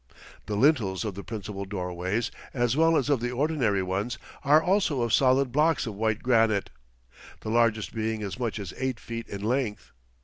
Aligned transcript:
The 0.47 0.55
lintels 0.55 1.05
of 1.05 1.13
the 1.13 1.23
principal 1.23 1.63
doorways, 1.63 2.31
as 2.55 2.75
well 2.75 2.97
as 2.97 3.07
of 3.07 3.19
the 3.19 3.29
ordinary 3.29 3.83
ones, 3.83 4.17
are 4.43 4.59
also 4.59 5.03
of 5.03 5.13
solid 5.13 5.51
blocks 5.51 5.85
of 5.85 5.93
white 5.93 6.23
granite, 6.23 6.71
the 7.41 7.49
largest 7.49 7.93
being 7.93 8.23
as 8.23 8.39
much 8.39 8.57
as 8.57 8.73
eight 8.77 8.99
feet 8.99 9.27
in 9.29 9.43
length. 9.43 9.91